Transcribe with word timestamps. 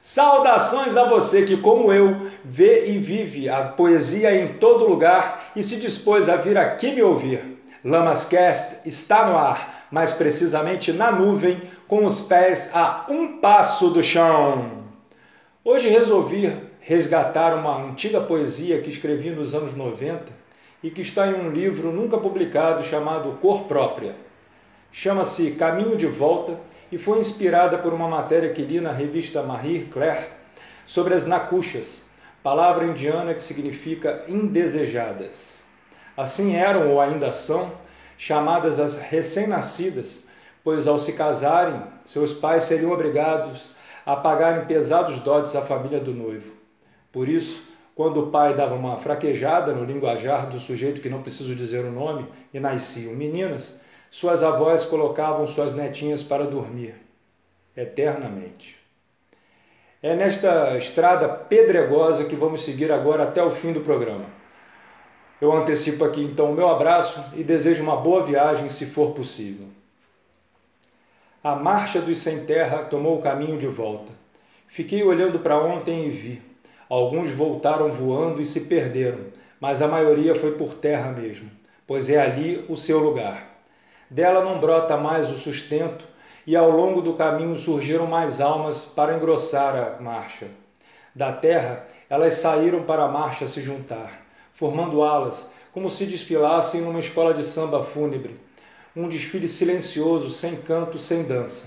Saudações 0.00 0.96
a 0.96 1.04
você 1.04 1.44
que, 1.44 1.56
como 1.56 1.92
eu, 1.92 2.28
vê 2.44 2.86
e 2.90 2.98
vive 2.98 3.48
a 3.48 3.64
poesia 3.64 4.34
em 4.34 4.54
todo 4.54 4.86
lugar 4.86 5.52
e 5.56 5.62
se 5.62 5.76
dispôs 5.76 6.28
a 6.28 6.36
vir 6.36 6.56
aqui 6.56 6.92
me 6.92 7.02
ouvir. 7.02 7.56
Lamascast 7.84 8.80
está 8.84 9.26
no 9.26 9.38
ar, 9.38 9.86
mais 9.90 10.12
precisamente 10.12 10.92
na 10.92 11.12
nuvem, 11.12 11.62
com 11.86 12.04
os 12.04 12.22
pés 12.22 12.70
a 12.74 13.06
um 13.08 13.38
passo 13.38 13.90
do 13.90 14.02
chão. 14.02 14.84
Hoje 15.64 15.88
resolvi 15.88 16.52
resgatar 16.80 17.54
uma 17.54 17.76
antiga 17.76 18.20
poesia 18.20 18.80
que 18.80 18.88
escrevi 18.88 19.30
nos 19.30 19.54
anos 19.54 19.74
90 19.74 20.24
e 20.82 20.90
que 20.90 21.00
está 21.00 21.26
em 21.26 21.34
um 21.34 21.50
livro 21.50 21.90
nunca 21.90 22.18
publicado 22.18 22.84
chamado 22.84 23.38
Cor 23.40 23.64
Própria. 23.64 24.14
Chama-se 24.90 25.52
Caminho 25.52 25.96
de 25.96 26.06
Volta 26.06 26.58
e 26.90 26.98
foi 26.98 27.18
inspirada 27.18 27.78
por 27.78 27.92
uma 27.92 28.08
matéria 28.08 28.52
que 28.52 28.62
li 28.62 28.80
na 28.80 28.92
revista 28.92 29.42
Marie 29.42 29.86
Claire 29.86 30.28
sobre 30.86 31.14
as 31.14 31.26
nakushas, 31.26 32.04
palavra 32.42 32.86
indiana 32.86 33.34
que 33.34 33.42
significa 33.42 34.24
indesejadas. 34.28 35.62
Assim 36.16 36.54
eram 36.54 36.90
ou 36.90 37.00
ainda 37.00 37.32
são 37.32 37.70
chamadas 38.16 38.78
as 38.78 38.96
recém-nascidas, 38.96 40.22
pois 40.64 40.86
ao 40.86 40.98
se 40.98 41.12
casarem, 41.12 41.82
seus 42.04 42.32
pais 42.32 42.64
seriam 42.64 42.90
obrigados 42.90 43.70
a 44.06 44.16
pagarem 44.16 44.64
pesados 44.64 45.18
dotes 45.18 45.54
à 45.54 45.62
família 45.62 46.00
do 46.00 46.14
noivo. 46.14 46.54
Por 47.12 47.28
isso, 47.28 47.62
quando 47.94 48.20
o 48.20 48.26
pai 48.30 48.54
dava 48.54 48.74
uma 48.74 48.96
fraquejada 48.96 49.72
no 49.72 49.84
linguajar 49.84 50.48
do 50.48 50.60
sujeito 50.60 51.00
que 51.00 51.08
não 51.08 51.22
preciso 51.22 51.54
dizer 51.54 51.84
o 51.84 51.90
nome 51.90 52.26
e 52.52 52.60
nasciam 52.60 53.14
meninas, 53.14 53.80
suas 54.16 54.42
avós 54.42 54.86
colocavam 54.86 55.46
suas 55.46 55.74
netinhas 55.74 56.22
para 56.22 56.46
dormir 56.46 56.94
eternamente. 57.76 58.78
É 60.02 60.14
nesta 60.14 60.78
estrada 60.78 61.28
pedregosa 61.28 62.24
que 62.24 62.34
vamos 62.34 62.64
seguir 62.64 62.90
agora 62.90 63.24
até 63.24 63.42
o 63.42 63.50
fim 63.50 63.74
do 63.74 63.82
programa. 63.82 64.24
Eu 65.38 65.52
antecipo 65.52 66.02
aqui 66.02 66.22
então 66.22 66.50
o 66.50 66.54
meu 66.54 66.66
abraço 66.66 67.22
e 67.34 67.44
desejo 67.44 67.82
uma 67.82 67.94
boa 67.94 68.24
viagem 68.24 68.70
se 68.70 68.86
for 68.86 69.10
possível. 69.10 69.66
A 71.44 71.54
marcha 71.54 72.00
dos 72.00 72.16
sem 72.16 72.46
terra 72.46 72.84
tomou 72.84 73.18
o 73.18 73.22
caminho 73.22 73.58
de 73.58 73.66
volta. 73.66 74.14
Fiquei 74.66 75.02
olhando 75.02 75.40
para 75.40 75.62
ontem 75.62 76.06
e 76.06 76.10
vi. 76.10 76.42
Alguns 76.88 77.32
voltaram 77.32 77.90
voando 77.92 78.40
e 78.40 78.46
se 78.46 78.62
perderam, 78.62 79.26
mas 79.60 79.82
a 79.82 79.86
maioria 79.86 80.34
foi 80.34 80.52
por 80.52 80.72
terra 80.72 81.12
mesmo, 81.12 81.50
pois 81.86 82.08
é 82.08 82.18
ali 82.18 82.64
o 82.66 82.78
seu 82.78 82.98
lugar. 82.98 83.55
Dela 84.08 84.44
não 84.44 84.60
brota 84.60 84.96
mais 84.96 85.30
o 85.30 85.36
sustento, 85.36 86.06
e 86.46 86.54
ao 86.54 86.70
longo 86.70 87.02
do 87.02 87.14
caminho 87.14 87.56
surgiram 87.56 88.06
mais 88.06 88.40
almas 88.40 88.84
para 88.84 89.16
engrossar 89.16 89.74
a 89.74 90.00
marcha. 90.00 90.46
Da 91.12 91.32
terra, 91.32 91.84
elas 92.08 92.34
saíram 92.34 92.84
para 92.84 93.02
a 93.02 93.08
marcha 93.08 93.48
se 93.48 93.60
juntar, 93.60 94.24
formando 94.54 95.02
alas, 95.02 95.50
como 95.72 95.90
se 95.90 96.06
desfilassem 96.06 96.82
numa 96.82 97.00
escola 97.00 97.34
de 97.34 97.42
samba 97.42 97.82
fúnebre. 97.82 98.38
Um 98.94 99.08
desfile 99.08 99.48
silencioso, 99.48 100.30
sem 100.30 100.54
canto, 100.54 101.00
sem 101.00 101.24
dança. 101.24 101.66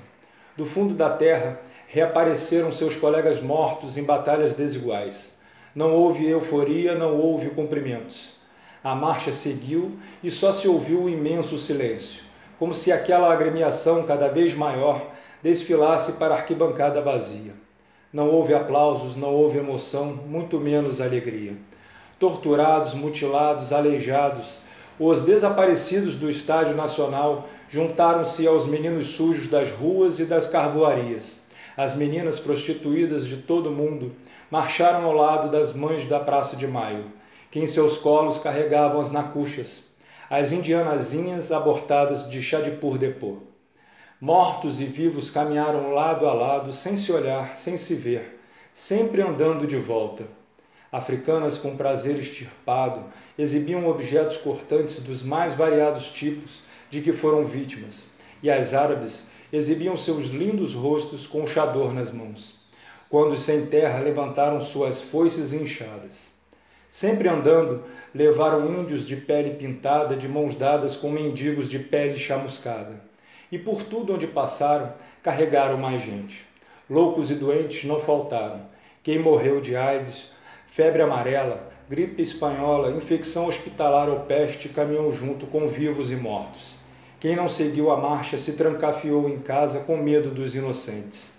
Do 0.55 0.65
fundo 0.65 0.93
da 0.93 1.09
terra, 1.09 1.59
reapareceram 1.87 2.71
seus 2.71 2.95
colegas 2.95 3.41
mortos 3.41 3.97
em 3.97 4.03
batalhas 4.03 4.53
desiguais. 4.53 5.37
Não 5.75 5.93
houve 5.93 6.25
euforia, 6.27 6.95
não 6.95 7.17
houve 7.17 7.49
cumprimentos. 7.49 8.33
A 8.81 8.95
marcha 8.95 9.33
seguiu 9.33 9.99
e 10.23 10.31
só 10.31 10.53
se 10.53 10.69
ouviu 10.69 11.03
o 11.03 11.09
imenso 11.09 11.59
silêncio 11.59 12.28
como 12.59 12.73
se 12.73 12.91
aquela 12.91 13.31
agremiação 13.31 14.03
cada 14.03 14.27
vez 14.27 14.53
maior 14.53 15.07
desfilasse 15.41 16.13
para 16.13 16.35
a 16.35 16.37
arquibancada 16.37 17.01
vazia. 17.01 17.53
Não 18.11 18.29
houve 18.29 18.53
aplausos, 18.53 19.15
não 19.15 19.33
houve 19.33 19.57
emoção, 19.57 20.07
muito 20.07 20.59
menos 20.59 20.99
alegria. 20.99 21.53
Torturados, 22.19 22.93
mutilados, 22.93 23.71
aleijados, 23.71 24.59
os 24.99 25.21
desaparecidos 25.21 26.17
do 26.17 26.29
Estádio 26.29 26.75
Nacional 26.75 27.47
juntaram-se 27.69 28.45
aos 28.45 28.65
meninos 28.65 29.07
sujos 29.07 29.47
das 29.47 29.71
ruas 29.71 30.19
e 30.19 30.25
das 30.25 30.45
carvoarias. 30.45 31.39
As 31.77 31.95
meninas 31.95 32.39
prostituídas 32.39 33.25
de 33.25 33.37
todo 33.37 33.69
o 33.69 33.73
mundo 33.73 34.11
marcharam 34.51 35.05
ao 35.05 35.13
lado 35.13 35.49
das 35.49 35.71
mães 35.71 36.05
da 36.05 36.19
Praça 36.19 36.57
de 36.57 36.67
Maio, 36.67 37.05
que 37.49 37.59
em 37.59 37.65
seus 37.65 37.97
colos 37.97 38.37
carregavam 38.37 38.99
as 38.99 39.09
nacuchas, 39.09 39.83
as 40.29 40.51
indianazinhas 40.51 41.51
abortadas 41.51 42.29
de 42.29 42.39
Chadipur 42.39 42.99
Depô. 42.99 43.37
Mortos 44.21 44.79
e 44.79 44.85
vivos 44.85 45.31
caminharam 45.31 45.91
lado 45.91 46.27
a 46.27 46.33
lado, 46.33 46.71
sem 46.71 46.95
se 46.95 47.11
olhar, 47.11 47.55
sem 47.55 47.77
se 47.77 47.95
ver, 47.95 48.39
sempre 48.71 49.23
andando 49.23 49.65
de 49.65 49.77
volta. 49.77 50.25
Africanas 50.91 51.57
com 51.57 51.75
prazer 51.75 52.15
extirpado 52.19 53.05
exibiam 53.39 53.87
objetos 53.87 54.37
cortantes 54.37 54.99
dos 54.99 55.23
mais 55.23 55.55
variados 55.55 56.11
tipos 56.11 56.61
de 56.91 57.01
que 57.01 57.11
foram 57.11 57.45
vítimas, 57.45 58.05
e 58.43 58.51
as 58.51 58.75
árabes 58.75 59.25
exibiam 59.51 59.97
seus 59.97 60.27
lindos 60.27 60.75
rostos 60.75 61.25
com 61.25 61.41
o 61.41 61.47
chador 61.47 61.91
nas 61.91 62.11
mãos, 62.11 62.59
quando 63.09 63.35
sem 63.35 63.65
terra 63.65 63.99
levantaram 63.99 64.61
suas 64.61 65.01
foices 65.01 65.53
inchadas. 65.53 66.38
Sempre 66.91 67.29
andando, 67.29 67.83
levaram 68.13 68.71
índios 68.71 69.05
de 69.05 69.15
pele 69.15 69.51
pintada 69.51 70.15
de 70.15 70.27
mãos 70.27 70.55
dadas 70.55 70.95
com 70.95 71.11
mendigos 71.11 71.69
de 71.69 71.77
pele 71.77 72.17
chamuscada. 72.17 72.99
E 73.51 73.57
por 73.59 73.83
tudo 73.83 74.13
onde 74.13 74.25
passaram, 74.25 74.93
carregaram 75.21 75.77
mais 75.77 76.01
gente. 76.01 76.45
Loucos 76.89 77.29
e 77.29 77.35
doentes 77.35 77.83
não 77.83 77.99
faltaram. 77.99 78.61
Quem 79.03 79.19
morreu 79.19 79.61
de 79.61 79.75
AIDS, 79.75 80.31
febre 80.67 81.03
amarela, 81.03 81.69
gripe 81.87 82.21
espanhola, 82.21 82.91
infecção 82.91 83.47
hospitalar 83.47 84.09
ou 84.09 84.21
peste 84.21 84.69
caminhou 84.69 85.11
junto 85.11 85.45
com 85.45 85.67
vivos 85.67 86.11
e 86.11 86.15
mortos. 86.15 86.75
Quem 87.19 87.35
não 87.35 87.49
seguiu 87.49 87.91
a 87.91 87.97
marcha 87.97 88.37
se 88.37 88.53
trancafiou 88.53 89.29
em 89.29 89.39
casa 89.39 89.81
com 89.81 89.97
medo 89.97 90.29
dos 90.29 90.55
inocentes. 90.55 91.31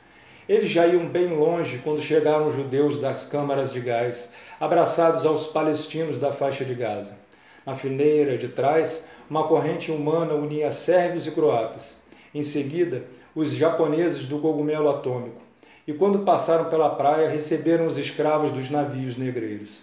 Eles 0.50 0.68
já 0.68 0.84
iam 0.84 1.06
bem 1.06 1.28
longe 1.28 1.78
quando 1.78 2.02
chegaram 2.02 2.48
os 2.48 2.54
judeus 2.54 2.98
das 2.98 3.24
câmaras 3.24 3.72
de 3.72 3.78
gás, 3.78 4.32
abraçados 4.58 5.24
aos 5.24 5.46
palestinos 5.46 6.18
da 6.18 6.32
faixa 6.32 6.64
de 6.64 6.74
Gaza. 6.74 7.16
Na 7.64 7.76
fileira 7.76 8.36
de 8.36 8.48
trás, 8.48 9.04
uma 9.30 9.46
corrente 9.46 9.92
humana 9.92 10.34
unia 10.34 10.72
sérvios 10.72 11.28
e 11.28 11.30
croatas. 11.30 11.94
Em 12.34 12.42
seguida, 12.42 13.04
os 13.32 13.52
japoneses 13.52 14.26
do 14.26 14.40
cogumelo 14.40 14.90
atômico. 14.90 15.40
E 15.86 15.92
quando 15.92 16.24
passaram 16.24 16.64
pela 16.64 16.90
praia, 16.96 17.28
receberam 17.28 17.86
os 17.86 17.96
escravos 17.96 18.50
dos 18.50 18.68
navios 18.70 19.16
negreiros. 19.16 19.82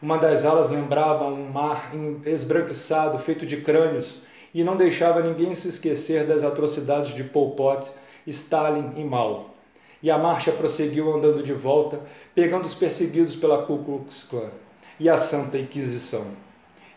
Uma 0.00 0.16
das 0.16 0.44
alas 0.44 0.70
lembrava 0.70 1.24
um 1.24 1.50
mar 1.50 1.90
esbranquiçado, 2.24 3.18
feito 3.18 3.44
de 3.44 3.56
crânios, 3.56 4.20
e 4.54 4.62
não 4.62 4.76
deixava 4.76 5.20
ninguém 5.20 5.56
se 5.56 5.66
esquecer 5.66 6.24
das 6.24 6.44
atrocidades 6.44 7.12
de 7.12 7.24
Pol 7.24 7.56
Pot, 7.56 7.90
Stalin 8.24 8.92
e 8.96 9.02
Mao 9.02 9.53
e 10.04 10.10
a 10.10 10.18
marcha 10.18 10.52
prosseguiu 10.52 11.10
andando 11.16 11.42
de 11.42 11.54
volta, 11.54 11.98
pegando 12.34 12.66
os 12.66 12.74
perseguidos 12.74 13.34
pela 13.36 13.62
Ku 13.62 13.78
Klux 13.78 14.24
Klan 14.24 14.50
e 15.00 15.08
a 15.08 15.16
Santa 15.16 15.56
Inquisição. 15.56 16.26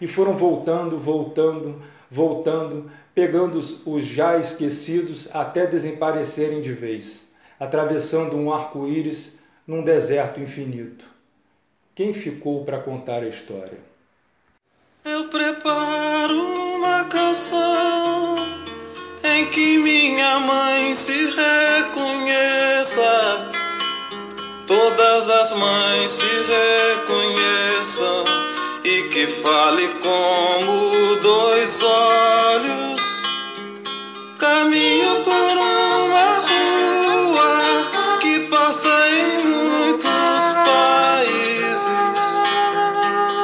E 0.02 0.10
foram 0.10 0.36
voltando, 0.36 1.00
voltando, 1.00 1.82
voltando, 2.12 2.92
pegando 3.16 3.60
os 3.86 4.04
já 4.04 4.38
esquecidos 4.38 5.30
até 5.34 5.66
desaparecerem 5.66 6.60
de 6.60 6.74
vez, 6.74 7.30
atravessando 7.58 8.36
um 8.36 8.52
arco-íris 8.52 9.38
num 9.66 9.82
deserto 9.82 10.42
infinito. 10.42 11.06
Quem 11.96 12.12
ficou 12.12 12.66
para 12.66 12.78
contar 12.78 13.24
a 13.24 13.30
história? 13.30 13.80
Eu 15.06 15.30
preparo 15.30 16.36
uma 16.76 17.06
canção 17.06 18.36
em 19.24 19.46
que 19.50 19.78
minha 19.78 20.42
mãe 20.42 20.94
se 20.94 21.32
reconheça. 22.88 23.52
Todas 24.66 25.30
as 25.30 25.54
mães 25.54 26.12
se 26.12 26.26
reconheçam 26.26 28.24
e 28.84 29.04
que 29.10 29.28
fale 29.28 29.88
como 30.02 31.16
dois 31.18 31.82
olhos. 31.84 33.24
Caminho 34.38 35.24
por 35.24 35.58
uma 35.58 36.36
rua 36.48 38.20
que 38.20 38.42
passa 38.50 38.90
em 39.10 39.46
muitos 39.46 40.44
países. 40.66 42.42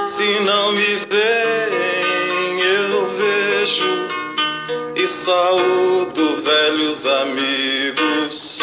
Se 0.07 0.39
não 0.42 0.72
me 0.74 0.96
veem, 1.10 2.60
eu 2.62 3.07
vejo 3.07 4.07
e 4.96 5.07
saúdo 5.07 6.36
velhos 6.38 7.06
amigos. 7.06 8.62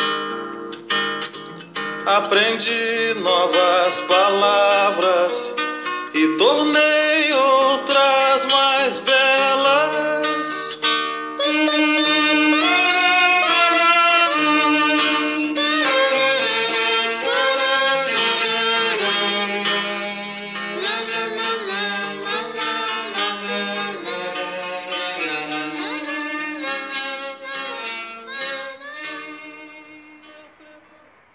Aprendi 2.17 3.13
novas 3.23 4.01
palavras 4.01 5.55
e 6.13 6.27
tornei 6.37 7.00